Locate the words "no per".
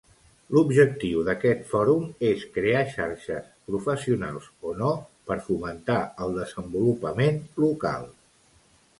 4.79-5.37